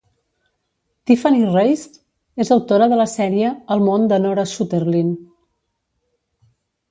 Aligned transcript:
Tiffany 1.09 1.43
Reisz 1.49 1.83
és 2.45 2.49
autora 2.55 2.87
de 2.93 2.97
la 3.01 3.05
sèrie 3.13 3.51
"El 3.75 3.85
món 3.89 4.09
de 4.13 4.19
Nora 4.23 4.47
Sutherlin" 4.53 5.11